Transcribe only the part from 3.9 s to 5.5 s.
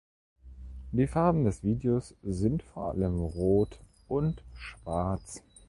und schwarz.